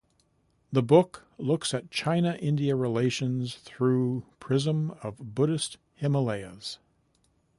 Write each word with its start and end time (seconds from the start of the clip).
The 0.71 0.81
book 0.81 1.27
looks 1.37 1.75
at 1.75 1.91
China–India 1.91 2.75
relations 2.75 3.57
through 3.57 4.25
prism 4.39 4.95
of 5.03 5.35
Buddhist 5.35 5.77
Himalayas. 5.93 6.79